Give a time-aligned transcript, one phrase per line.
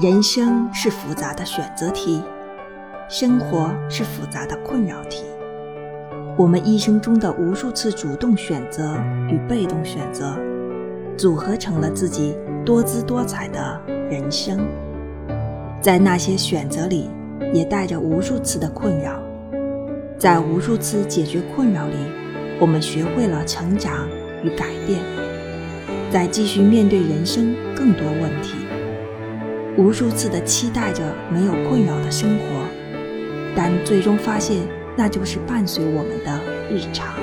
[0.00, 2.22] 人生是复杂的选择题，
[3.08, 5.24] 生活是复杂的困扰题。
[6.36, 8.94] 我们一生中的无数次主动选择
[9.28, 10.38] 与被动选择，
[11.16, 14.60] 组合成了自己多姿多彩的人生。
[15.80, 17.10] 在那些选择里，
[17.52, 19.20] 也带着无数次的困扰。
[20.16, 21.96] 在无数次解决困扰里，
[22.60, 24.06] 我们学会了成长
[24.44, 25.00] 与改变，
[26.08, 28.54] 在继续面对人生更多问题。
[29.78, 32.44] 无数次的期待着没有困扰的生活
[33.54, 34.58] 但最终发现
[34.96, 37.14] 那就是伴随我们的日常。